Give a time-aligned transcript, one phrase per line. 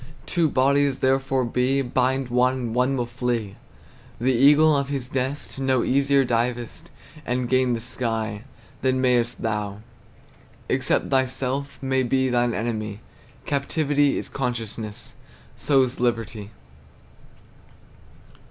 [0.25, 3.55] Two bodies therefore be; Bind one, and one will flee.
[4.19, 6.89] The eagle of his nest No easier divest
[7.23, 8.43] And gain the sky,
[8.81, 9.81] Than mayest thou,
[10.67, 12.99] Except thyself may be Thine enemy;
[13.45, 15.13] Captivity is consciousness,
[15.55, 16.49] So's liberty.